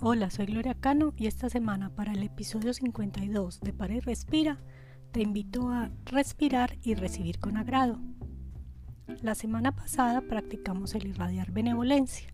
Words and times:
Hola, 0.00 0.30
soy 0.30 0.46
Gloria 0.46 0.74
Cano 0.74 1.12
y 1.16 1.26
esta 1.26 1.50
semana 1.50 1.90
para 1.90 2.12
el 2.12 2.22
episodio 2.22 2.72
52 2.72 3.58
de 3.58 3.72
Para 3.72 3.94
y 3.94 3.98
Respira 3.98 4.60
te 5.10 5.20
invito 5.22 5.70
a 5.70 5.90
respirar 6.04 6.78
y 6.84 6.94
recibir 6.94 7.40
con 7.40 7.56
agrado. 7.56 7.98
La 9.22 9.34
semana 9.34 9.74
pasada 9.74 10.20
practicamos 10.20 10.94
el 10.94 11.08
irradiar 11.08 11.50
benevolencia, 11.50 12.32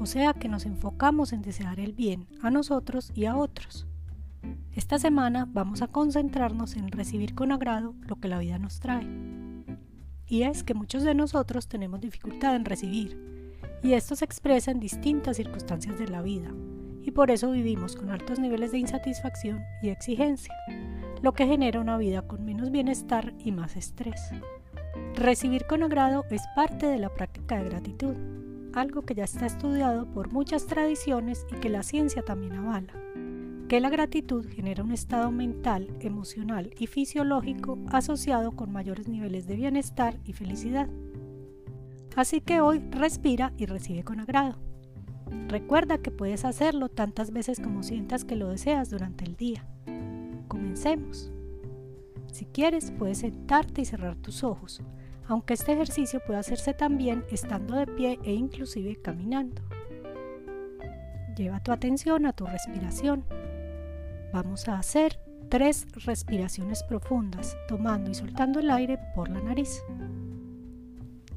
o 0.00 0.06
sea 0.06 0.32
que 0.32 0.48
nos 0.48 0.64
enfocamos 0.64 1.32
en 1.32 1.42
desear 1.42 1.80
el 1.80 1.92
bien 1.92 2.28
a 2.40 2.52
nosotros 2.52 3.10
y 3.16 3.24
a 3.24 3.36
otros. 3.36 3.88
Esta 4.72 5.00
semana 5.00 5.48
vamos 5.50 5.82
a 5.82 5.88
concentrarnos 5.88 6.76
en 6.76 6.86
recibir 6.86 7.34
con 7.34 7.50
agrado 7.50 7.96
lo 8.06 8.14
que 8.14 8.28
la 8.28 8.38
vida 8.38 8.60
nos 8.60 8.78
trae. 8.78 9.08
Y 10.28 10.44
es 10.44 10.62
que 10.62 10.74
muchos 10.74 11.02
de 11.02 11.16
nosotros 11.16 11.66
tenemos 11.66 12.00
dificultad 12.00 12.54
en 12.54 12.64
recibir, 12.64 13.58
y 13.82 13.94
esto 13.94 14.14
se 14.14 14.24
expresa 14.24 14.70
en 14.70 14.78
distintas 14.78 15.36
circunstancias 15.36 15.98
de 15.98 16.06
la 16.06 16.22
vida, 16.22 16.52
por 17.14 17.30
eso 17.30 17.50
vivimos 17.50 17.96
con 17.96 18.10
altos 18.10 18.38
niveles 18.38 18.72
de 18.72 18.78
insatisfacción 18.78 19.62
y 19.82 19.90
exigencia, 19.90 20.54
lo 21.22 21.32
que 21.32 21.46
genera 21.46 21.80
una 21.80 21.98
vida 21.98 22.22
con 22.22 22.44
menos 22.44 22.70
bienestar 22.70 23.34
y 23.38 23.52
más 23.52 23.76
estrés. 23.76 24.30
Recibir 25.14 25.66
con 25.66 25.82
agrado 25.82 26.24
es 26.30 26.42
parte 26.56 26.86
de 26.86 26.98
la 26.98 27.10
práctica 27.10 27.58
de 27.58 27.68
gratitud, 27.68 28.14
algo 28.74 29.02
que 29.02 29.14
ya 29.14 29.24
está 29.24 29.46
estudiado 29.46 30.06
por 30.06 30.32
muchas 30.32 30.66
tradiciones 30.66 31.46
y 31.50 31.56
que 31.56 31.68
la 31.68 31.82
ciencia 31.82 32.22
también 32.22 32.54
avala, 32.54 32.94
que 33.68 33.80
la 33.80 33.90
gratitud 33.90 34.46
genera 34.48 34.82
un 34.82 34.92
estado 34.92 35.30
mental, 35.30 35.88
emocional 36.00 36.74
y 36.78 36.86
fisiológico 36.86 37.78
asociado 37.90 38.52
con 38.52 38.72
mayores 38.72 39.08
niveles 39.08 39.46
de 39.46 39.56
bienestar 39.56 40.18
y 40.24 40.32
felicidad. 40.32 40.88
Así 42.16 42.40
que 42.40 42.60
hoy 42.60 42.82
respira 42.90 43.52
y 43.56 43.66
recibe 43.66 44.02
con 44.02 44.20
agrado. 44.20 44.71
Recuerda 45.48 45.98
que 45.98 46.10
puedes 46.10 46.44
hacerlo 46.46 46.88
tantas 46.88 47.30
veces 47.30 47.60
como 47.60 47.82
sientas 47.82 48.24
que 48.24 48.36
lo 48.36 48.48
deseas 48.48 48.88
durante 48.88 49.24
el 49.24 49.36
día. 49.36 49.66
Comencemos. 50.48 51.30
Si 52.32 52.46
quieres, 52.46 52.90
puedes 52.90 53.18
sentarte 53.18 53.82
y 53.82 53.84
cerrar 53.84 54.16
tus 54.16 54.44
ojos, 54.44 54.80
aunque 55.26 55.52
este 55.52 55.72
ejercicio 55.72 56.20
puede 56.26 56.40
hacerse 56.40 56.72
también 56.72 57.24
estando 57.30 57.76
de 57.76 57.86
pie 57.86 58.18
e 58.24 58.32
inclusive 58.32 58.96
caminando. 59.02 59.60
Lleva 61.36 61.62
tu 61.62 61.72
atención 61.72 62.24
a 62.24 62.32
tu 62.32 62.46
respiración. 62.46 63.24
Vamos 64.32 64.68
a 64.68 64.78
hacer 64.78 65.18
tres 65.50 65.86
respiraciones 66.06 66.82
profundas, 66.82 67.58
tomando 67.68 68.10
y 68.10 68.14
soltando 68.14 68.60
el 68.60 68.70
aire 68.70 68.98
por 69.14 69.28
la 69.28 69.42
nariz. 69.42 69.82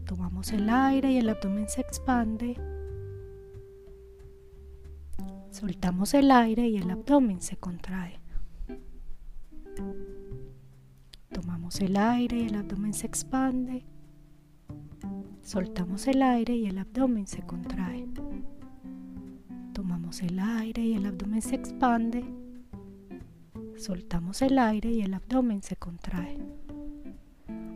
Tomamos 0.06 0.54
el 0.54 0.70
aire 0.70 1.12
y 1.12 1.18
el 1.18 1.28
abdomen 1.28 1.68
se 1.68 1.82
expande 1.82 2.58
Soltamos 5.56 6.14
el 6.14 6.32
aire 6.32 6.68
y 6.68 6.76
el 6.76 6.92
abdomen 6.92 7.40
se 7.40 7.56
contrae. 7.56 8.20
Tomamos 11.32 11.80
el 11.80 11.96
aire 11.96 12.40
y 12.40 12.48
el 12.48 12.56
abdomen 12.56 12.94
se 12.94 13.08
expande. 13.08 13.86
Soltamos 15.42 16.08
el 16.08 16.24
aire 16.24 16.58
y 16.58 16.66
el 16.66 16.78
abdomen 16.78 17.26
se 17.26 17.42
contrae. 17.42 18.06
Tomamos 19.72 20.22
el 20.24 20.40
aire 20.40 20.82
y 20.84 20.96
el 20.96 21.06
abdomen 21.06 21.42
se 21.42 21.56
expande. 21.56 22.26
Soltamos 23.78 24.42
el 24.42 24.60
aire 24.60 24.92
y 24.92 25.04
el 25.04 25.14
abdomen 25.14 25.64
se 25.64 25.78
contrae. 25.78 26.38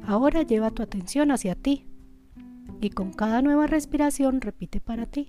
Ahora 0.04 0.42
lleva 0.42 0.72
tu 0.72 0.84
atención 0.84 1.32
hacia 1.32 1.56
ti 1.56 1.86
y 2.82 2.90
con 2.90 3.14
cada 3.14 3.42
nueva 3.42 3.68
respiración 3.68 4.42
repite 4.42 4.82
para 4.82 5.06
ti. 5.06 5.28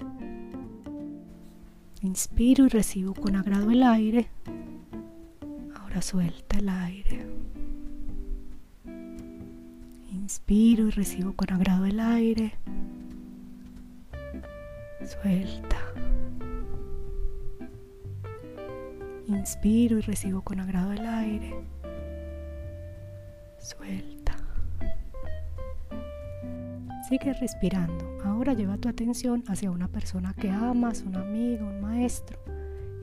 Inspiro 2.02 2.64
y 2.64 2.68
recibo 2.68 3.12
con 3.12 3.36
agrado 3.36 3.70
el 3.70 3.82
aire. 3.82 4.30
Ahora 5.74 6.00
suelta 6.00 6.58
el 6.58 6.70
aire. 6.70 7.26
Inspiro 10.10 10.88
y 10.88 10.90
recibo 10.90 11.34
con 11.34 11.52
agrado 11.52 11.84
el 11.84 12.00
aire. 12.00 12.54
Suelta. 15.04 15.76
Inspiro 19.26 19.98
y 19.98 20.00
recibo 20.00 20.40
con 20.40 20.60
agrado 20.60 20.92
el 20.92 21.04
aire. 21.04 21.54
Suelta. 23.58 24.19
Sigue 27.10 27.32
respirando. 27.32 28.06
Ahora 28.22 28.54
lleva 28.54 28.78
tu 28.78 28.88
atención 28.88 29.42
hacia 29.48 29.72
una 29.72 29.88
persona 29.88 30.32
que 30.32 30.48
amas, 30.48 31.02
un 31.02 31.16
amigo, 31.16 31.66
un 31.66 31.80
maestro. 31.80 32.38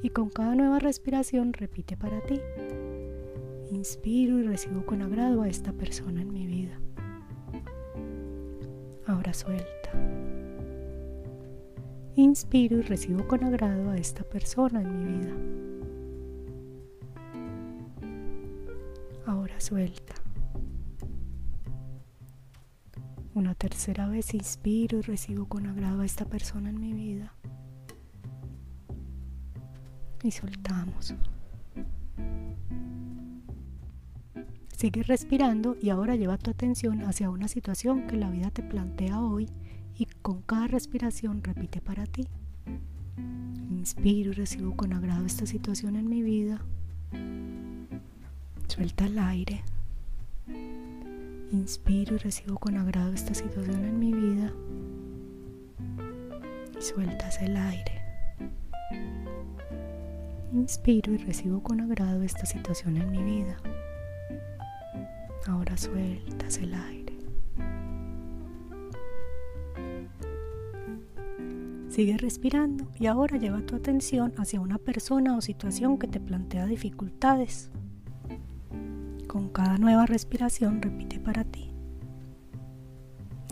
Y 0.01 0.11
con 0.11 0.29
cada 0.29 0.55
nueva 0.55 0.79
respiración 0.79 1.51
repite 1.51 1.97
para 1.97 2.21
ti. 2.21 2.39
Inspiro 3.69 4.39
y 4.39 4.43
recibo 4.43 4.85
con 4.85 5.01
agrado 5.01 5.41
a 5.41 5.49
esta 5.49 5.73
persona 5.73 6.21
en 6.21 6.31
mi 6.31 6.47
vida. 6.47 6.79
Ahora 9.05 9.33
suelta. 9.33 9.91
Inspiro 12.15 12.77
y 12.77 12.83
recibo 12.83 13.27
con 13.27 13.43
agrado 13.43 13.89
a 13.89 13.97
esta 13.97 14.23
persona 14.23 14.83
en 14.83 14.97
mi 14.97 15.19
vida. 15.19 15.33
Ahora 19.25 19.59
suelta. 19.59 20.16
Una 23.37 23.53
tercera 23.53 24.07
vez 24.07 24.33
inspiro 24.33 24.97
y 24.97 25.01
recibo 25.01 25.45
con 25.45 25.67
agrado 25.67 26.01
a 26.01 26.05
esta 26.07 26.25
persona 26.25 26.71
en 26.71 26.79
mi 26.79 26.91
vida. 26.91 27.35
Y 30.23 30.31
soltamos. 30.31 31.13
Sigue 34.75 35.03
respirando 35.03 35.77
y 35.79 35.91
ahora 35.91 36.15
lleva 36.15 36.39
tu 36.39 36.49
atención 36.49 37.03
hacia 37.03 37.29
una 37.29 37.47
situación 37.47 38.07
que 38.07 38.17
la 38.17 38.31
vida 38.31 38.49
te 38.49 38.63
plantea 38.63 39.21
hoy 39.21 39.47
y 39.99 40.07
con 40.23 40.41
cada 40.41 40.65
respiración 40.65 41.43
repite 41.43 41.79
para 41.79 42.07
ti. 42.07 42.27
Inspiro 43.69 44.31
y 44.31 44.33
recibo 44.33 44.75
con 44.75 44.93
agrado 44.93 45.27
esta 45.27 45.45
situación 45.45 45.95
en 45.95 46.09
mi 46.09 46.23
vida. 46.23 46.65
Suelta 48.67 49.05
el 49.05 49.19
aire. 49.19 49.63
Inspiro 51.51 52.15
y 52.15 52.17
recibo 52.17 52.57
con 52.57 52.75
agrado 52.75 53.13
esta 53.13 53.33
situación 53.33 53.85
en 53.85 53.97
mi 53.97 54.11
vida. 54.11 54.51
Sueltas 56.77 57.41
el 57.41 57.55
aire. 57.55 58.01
Inspiro 60.51 61.13
y 61.13 61.17
recibo 61.17 61.63
con 61.63 61.79
agrado 61.79 62.21
esta 62.23 62.45
situación 62.45 62.97
en 62.97 63.11
mi 63.11 63.23
vida. 63.23 63.55
Ahora 65.47 65.77
sueltas 65.77 66.57
el 66.57 66.73
aire. 66.73 67.17
Sigue 71.87 72.17
respirando 72.17 72.91
y 72.99 73.05
ahora 73.05 73.37
lleva 73.37 73.61
tu 73.61 73.77
atención 73.77 74.33
hacia 74.37 74.59
una 74.59 74.79
persona 74.79 75.37
o 75.37 75.41
situación 75.41 75.97
que 75.97 76.09
te 76.09 76.19
plantea 76.19 76.65
dificultades 76.65 77.71
con 79.37 79.49
cada 79.49 79.77
nueva 79.77 80.07
respiración 80.07 80.81
repite 80.81 81.19
para 81.19 81.43
ti. 81.43 81.69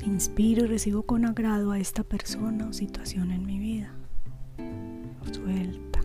Inspiro 0.03 0.65
y 0.65 0.67
recibo 0.67 1.03
con 1.03 1.25
agrado 1.25 1.71
a 1.71 1.77
esta 1.77 2.01
persona 2.01 2.67
o 2.67 2.73
situación 2.73 3.29
en 3.29 3.45
mi 3.45 3.59
vida. 3.59 3.93
Suelta. 5.31 5.99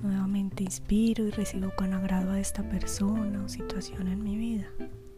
Nuevamente 0.00 0.62
inspiro 0.62 1.26
y 1.26 1.32
recibo 1.32 1.72
con 1.76 1.92
agrado 1.92 2.30
a 2.30 2.38
esta 2.38 2.62
persona 2.62 3.42
o 3.42 3.48
situación 3.48 4.06
en 4.06 4.22
mi 4.22 4.36
vida. 4.36 4.68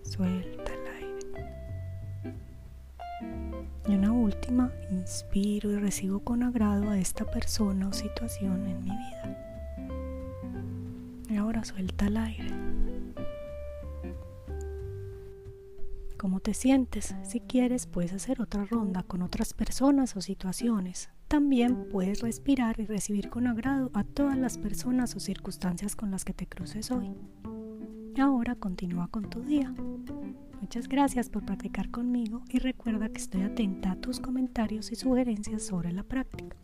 Suelta 0.04 0.72
el 0.72 0.86
aire. 0.96 2.34
Y 3.86 3.94
una 3.94 4.10
última, 4.10 4.72
inspiro 4.90 5.70
y 5.70 5.76
recibo 5.76 6.20
con 6.20 6.42
agrado 6.44 6.88
a 6.88 6.98
esta 6.98 7.26
persona 7.26 7.88
o 7.88 7.92
situación 7.92 8.66
en 8.66 8.84
mi 8.84 8.90
vida 8.90 9.47
ahora 11.48 11.64
suelta 11.64 12.06
el 12.06 12.18
aire. 12.18 12.50
¿Cómo 16.18 16.40
te 16.40 16.52
sientes? 16.52 17.14
Si 17.22 17.40
quieres, 17.40 17.86
puedes 17.86 18.12
hacer 18.12 18.42
otra 18.42 18.66
ronda 18.66 19.02
con 19.02 19.22
otras 19.22 19.54
personas 19.54 20.14
o 20.14 20.20
situaciones. 20.20 21.08
También 21.26 21.88
puedes 21.88 22.20
respirar 22.20 22.78
y 22.80 22.84
recibir 22.84 23.30
con 23.30 23.46
agrado 23.46 23.90
a 23.94 24.04
todas 24.04 24.36
las 24.36 24.58
personas 24.58 25.16
o 25.16 25.20
circunstancias 25.20 25.96
con 25.96 26.10
las 26.10 26.26
que 26.26 26.34
te 26.34 26.46
cruces 26.46 26.90
hoy. 26.90 27.14
Ahora 28.20 28.54
continúa 28.54 29.08
con 29.08 29.30
tu 29.30 29.40
día. 29.40 29.74
Muchas 30.60 30.86
gracias 30.86 31.30
por 31.30 31.46
practicar 31.46 31.90
conmigo 31.90 32.42
y 32.50 32.58
recuerda 32.58 33.08
que 33.08 33.22
estoy 33.22 33.40
atenta 33.40 33.92
a 33.92 33.96
tus 33.96 34.20
comentarios 34.20 34.92
y 34.92 34.96
sugerencias 34.96 35.62
sobre 35.62 35.92
la 35.92 36.02
práctica. 36.02 36.58